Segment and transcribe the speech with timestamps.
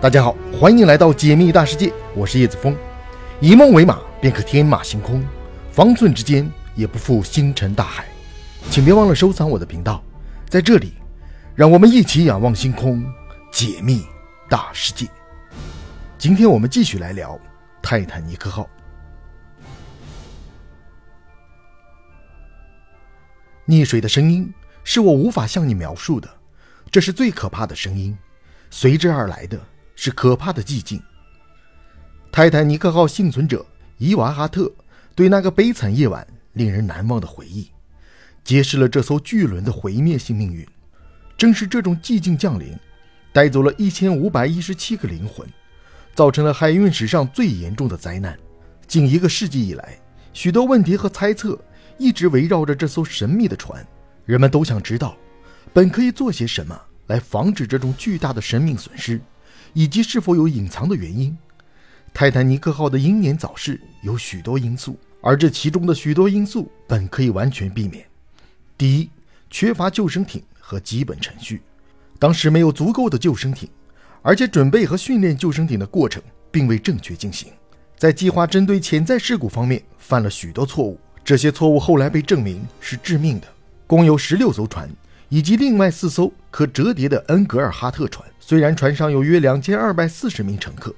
[0.00, 2.76] 大家好，欢迎来到解密大世界，我是叶子峰。
[3.40, 5.20] 以梦为马，便可天马行空；
[5.72, 8.06] 方寸之间，也不负星辰大海。
[8.70, 10.00] 请别忘了收藏我的频道，
[10.48, 10.92] 在这里，
[11.56, 13.04] 让我们一起仰望星空，
[13.50, 14.06] 解密
[14.48, 15.04] 大世界。
[16.16, 17.36] 今天我们继续来聊
[17.82, 18.70] 泰坦尼克号。
[23.66, 24.54] 溺水的声音
[24.84, 26.28] 是我无法向你描述的，
[26.88, 28.16] 这是最可怕的声音，
[28.70, 29.58] 随之而来的。
[30.00, 31.02] 是可怕的寂静。
[32.30, 33.66] 泰坦尼克号幸存者
[33.96, 34.72] 伊娃哈特
[35.16, 37.68] 对那个悲惨夜晚令人难忘的回忆，
[38.44, 40.64] 揭示了这艘巨轮的毁灭性命运。
[41.36, 42.78] 正是这种寂静降临，
[43.32, 45.44] 带走了一千五百一十七个灵魂，
[46.14, 48.38] 造成了海运史上最严重的灾难。
[48.86, 49.98] 近一个世纪以来，
[50.32, 51.58] 许多问题和猜测
[51.98, 53.84] 一直围绕着这艘神秘的船。
[54.24, 55.16] 人们都想知道，
[55.72, 59.20] 本可以做些什么来防止这种巨大的生命损失。
[59.72, 61.36] 以及是否有隐藏的原因？
[62.14, 68.04] 泰坦尼克号的英年早逝有许多因素，而这其中的许多因素本可以完全避免。
[68.76, 69.10] 第一，
[69.50, 71.62] 缺乏救生艇和基本程序，
[72.18, 73.68] 当时没有足够的救生艇，
[74.22, 77.52] 而且准备和训练救生艇的过程并未正确进行，
[77.96, 83.46] 在计划针对潜在事故方面犯了许多错误，这些错误后来被证明是致命的。
[83.86, 84.88] 共有十六艘船。
[85.28, 90.94] 以及另外四艘可折叠的恩格尔哈特船，虽然船上有约两千二百四十名乘客，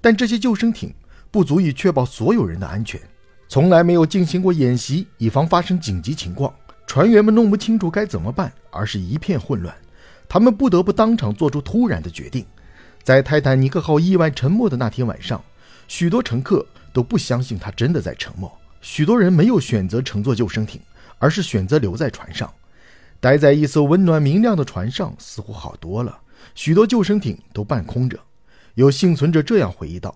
[0.00, 0.92] 但这些救生艇
[1.30, 3.00] 不足以确保所有人的安全。
[3.46, 6.52] 从来没有进行过演习，以防发生紧急情况。
[6.86, 9.74] 船员们弄不清楚该怎么办，而是一片混乱。
[10.28, 12.44] 他们不得不当场做出突然的决定。
[13.02, 15.42] 在泰坦尼克号意外沉没的那天晚上，
[15.88, 18.50] 许多乘客都不相信它真的在沉没。
[18.80, 20.80] 许多人没有选择乘坐救生艇，
[21.18, 22.50] 而是选择留在船上。
[23.24, 26.20] 待在一艘温暖明亮的船上，似乎好多了。
[26.54, 28.20] 许多救生艇都半空着。
[28.74, 30.14] 有幸存者这样回忆道：“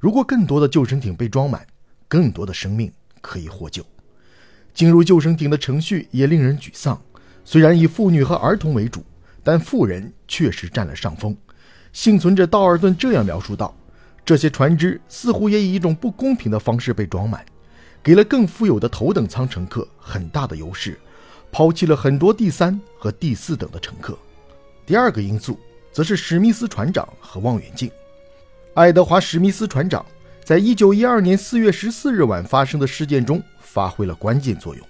[0.00, 1.66] 如果更多的救生艇被装满，
[2.08, 2.90] 更多的生命
[3.20, 3.84] 可以获救。”
[4.72, 6.98] 进入救生艇的程序也令人沮丧。
[7.44, 9.04] 虽然以妇女和儿童为主，
[9.44, 11.36] 但妇人确实占了上风。
[11.92, 13.76] 幸存者道尔顿这样描述道
[14.24, 17.44] ：“这些船只似乎也以一种不公平的方式被装满，
[18.02, 20.98] 给了更富有的头等舱乘客很大的优势。”
[21.50, 24.16] 抛弃了很多第三和第四等的乘客。
[24.86, 25.58] 第二个因素
[25.92, 27.90] 则是史密斯船长和望远镜。
[28.74, 30.04] 爱德华·史密斯船长
[30.44, 34.86] 在一九一二年四月十四日晚发生的事件中发挥了关键作用。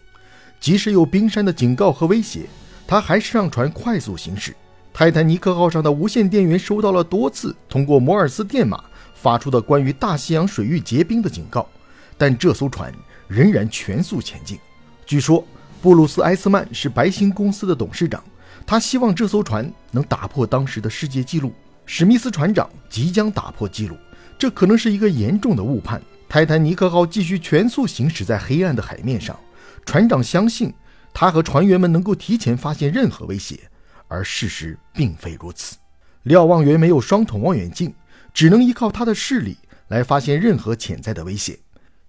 [0.61, 2.47] 即使有冰山的警告和威胁，
[2.87, 4.55] 他还是让船快速行驶。
[4.93, 11.69] 泰坦尼克号上的无线电源收到了多次通过摩尔斯电码发出的关于大西洋水域结冰的警告，
[12.17, 12.93] 但这艘船
[13.27, 14.59] 仍然全速前进。
[15.07, 15.45] 据说。
[15.81, 18.23] 布鲁斯·埃斯曼是白星公司的董事长，
[18.67, 21.53] 他希望这艘船能打破当时的世界纪录。
[21.87, 23.97] 史密斯船长即将打破纪录，
[24.37, 26.03] 这可能是一个严重的误判。
[26.29, 29.39] 泰坦尼克号继续全速行驶在黑暗的海面上，
[29.87, 30.75] 船长相信
[31.15, 33.61] 他和船员们能够提前发现任何威胁，
[34.09, 35.77] 而事实并非如此。
[36.25, 37.95] 瞭望员没有双筒望远镜，
[38.35, 39.57] 只能依靠他的视力
[39.87, 41.57] 来发现任何潜在的危险。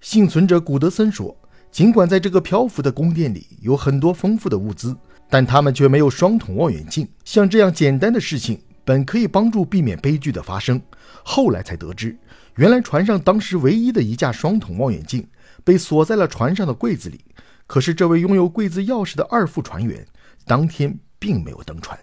[0.01, 1.37] 幸存者古德森说。
[1.71, 4.95] 尽管在这个漂浮的宫殿里有很多丰富的物资，
[5.29, 7.07] 但他们却没有双筒望远镜。
[7.23, 10.81] 像这样简单的事情，本可以帮助避免悲剧的发生。
[11.23, 12.17] 后来才得知，
[12.55, 15.25] 原来船上当时唯一的一架双筒望远镜
[15.63, 17.19] 被锁在了船上的柜子里。
[17.67, 20.03] 可是，这位拥有柜子钥匙的二副船员
[20.45, 21.97] 当天并没有登船。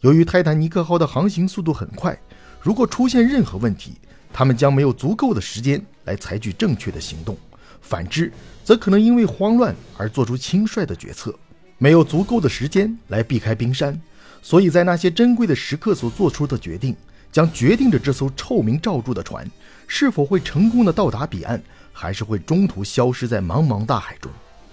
[0.00, 2.18] 由于泰坦尼克号的航行速度很快，
[2.62, 3.98] 如果出现任何问题，
[4.32, 7.36] 他们将没有足够的时间来采取正确的行动。
[7.80, 8.32] 反之，
[8.64, 11.34] 则可能因为慌乱而做出轻率的决策，
[11.78, 14.00] 没有足够的时间来避开冰山，
[14.42, 16.94] 所以在那些珍贵的时刻所做出的决定，
[17.32, 19.48] 将决定着这艘臭名昭著的船
[19.86, 21.62] 是否会成功的到达彼岸，
[21.92, 24.30] 还是会中途消失在茫茫大海中。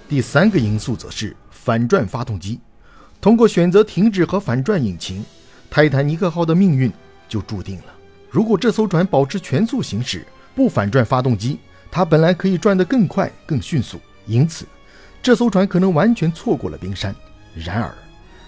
[0.08, 2.60] 第三个因素则是反转发动机。
[3.22, 5.24] 通过选择停止和反转引擎，
[5.70, 6.92] 泰坦尼克号的命运
[7.28, 7.86] 就注定了。
[8.30, 11.58] 如果这艘船保持全速行驶，不反转发动机，
[11.96, 14.66] 他本来可以转得更快、更迅速，因此
[15.24, 17.16] 这艘船可能完全错过了冰山。
[17.56, 17.96] 然而，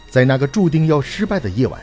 [0.09, 1.81] 在那个注定要失败的夜晚，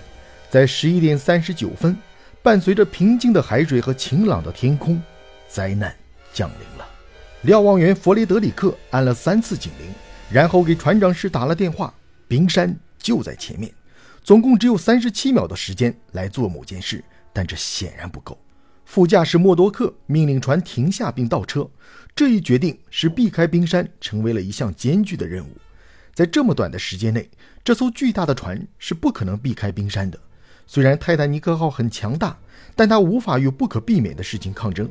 [0.50, 1.96] 在十一点三十九分，
[2.42, 5.02] 伴随着平静的海水和晴朗的天空，
[5.48, 5.96] 灾难
[6.34, 6.86] 降临了。
[7.40, 9.90] 瞭望员弗雷德里克按了三次警铃，
[10.30, 11.94] 然后给船长室打了电话。
[12.28, 13.72] 冰山就在前面，
[14.22, 17.02] 总共只有三十七秒的时间来做某件事，
[17.32, 18.38] 但这显然不够。
[18.84, 21.68] 副驾驶默多克命令船停下并倒车，
[22.14, 25.50] 这一决定使避开冰山成为了一项艰巨的任务。
[26.12, 27.28] 在这么短的时间内，
[27.64, 30.18] 这艘巨大的船是不可能避开冰山的。
[30.66, 32.38] 虽然泰坦尼克号很强大，
[32.76, 34.88] 但它无法与不可避免的事情抗争。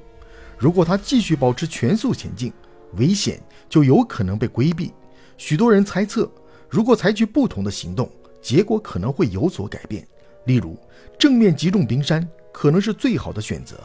[0.57, 2.51] 如果它继续保持全速前进，
[2.95, 4.91] 危险就有可能被规避。
[5.37, 6.29] 许多人猜测，
[6.69, 8.09] 如果采取不同的行动，
[8.41, 10.05] 结果可能会有所改变。
[10.45, 10.77] 例如，
[11.17, 13.75] 正面击中冰山可能是最好的选择。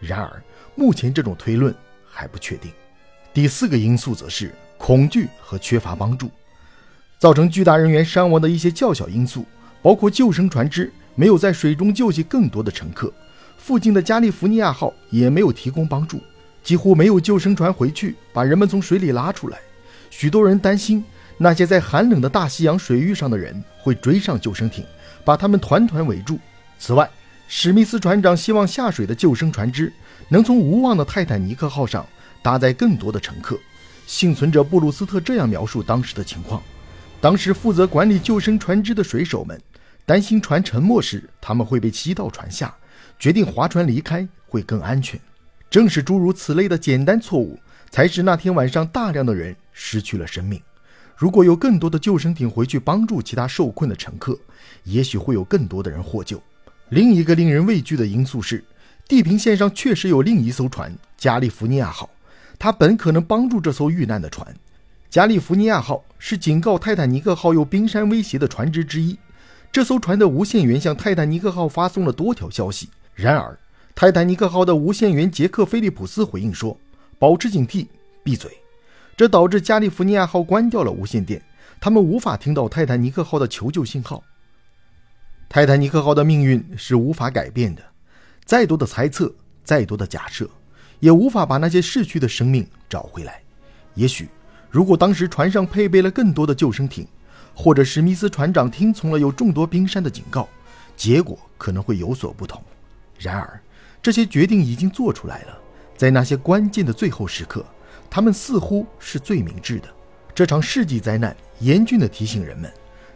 [0.00, 0.42] 然而，
[0.74, 1.72] 目前这种推论
[2.04, 2.72] 还不确定。
[3.32, 6.30] 第四个因素则是恐惧和缺乏帮助，
[7.18, 9.44] 造成巨大人员伤亡的一些较小因素，
[9.82, 13.12] 包括救生船只没有在水中救起更多的乘客，
[13.56, 16.20] 附近的加利福尼亚号也没有提供帮助，
[16.62, 19.58] 几乎没有救生船回去把人们从水里拉出来。
[20.10, 21.04] 许多人担心
[21.38, 24.84] 那些在寒冷的大西洋水域上的人会追上救生艇，
[25.24, 26.38] 把他们团团围住。
[26.78, 27.08] 此外，
[27.56, 29.90] 史密斯船长希望下水的救生船只
[30.28, 32.04] 能从无望的泰坦尼克号上
[32.42, 33.56] 搭载更多的乘客。
[34.08, 36.60] 幸存者布鲁斯特这样描述当时的情况：
[37.20, 39.58] 当时负责管理救生船只的水手们
[40.04, 42.74] 担心船沉没时他们会被吸到船下，
[43.20, 45.18] 决定划船离开会更安全。
[45.70, 47.56] 正是诸如此类的简单错误，
[47.88, 50.60] 才使那天晚上大量的人失去了生命。
[51.16, 54.36] 如果有更多的救生艇回去帮助其他受困的乘客，
[54.82, 56.42] 也许会有更多的人获救。
[56.90, 58.62] 另一个令人畏惧的因素是，
[59.08, 62.08] 地平线上确实有另一艘船“加利福尼亚号”，
[62.58, 64.54] 它本可能帮助这艘遇难的船。
[65.08, 69.16] “加利福尼亚号”是警告泰坦尼克号有冰山威胁的船只之一。
[69.72, 72.88] 这艘船的无线员向泰坦尼克号发送了多条消息。
[73.14, 73.58] 然而，
[73.94, 76.78] 泰坦尼克号的无线员杰克·菲利普斯回应说
[77.18, 77.86] ：“保持警惕，
[78.22, 78.50] 闭嘴。”
[79.16, 81.40] 这导致加利福尼亚号关掉了无线电，
[81.80, 84.22] 他们无法听到泰坦尼克号的求救信号。
[85.48, 87.82] 泰坦尼克号的命运是无法改变的，
[88.44, 89.32] 再多的猜测，
[89.62, 90.48] 再多的假设，
[90.98, 93.40] 也无法把那些逝去的生命找回来。
[93.94, 94.28] 也许，
[94.68, 97.06] 如果当时船上配备了更多的救生艇，
[97.54, 100.48] 或者史密斯船长听从了有众多冰山的警告，
[100.96, 102.60] 结果可能会有所不同。
[103.16, 103.60] 然而，
[104.02, 105.58] 这些决定已经做出来了，
[105.96, 107.64] 在那些关键的最后时刻，
[108.10, 109.88] 他们似乎是最明智的。
[110.34, 112.68] 这场世纪灾难严峻地提醒人们。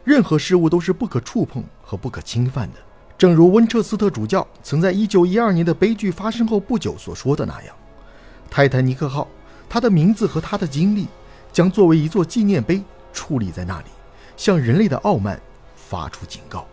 [0.09, 2.79] 任何事物都是不可触碰和不可侵犯的，
[3.19, 7.77] 正如温彻斯特主教曾在1912年的悲剧发生后不久所说的那样
[8.49, 9.29] ：“泰坦尼克号，
[9.69, 11.09] 它的名字和它的经历
[11.53, 12.83] 将作为一座纪念碑
[13.13, 13.89] 矗立在那里，
[14.35, 15.39] 向人类的傲慢
[15.77, 16.67] 发出警告。”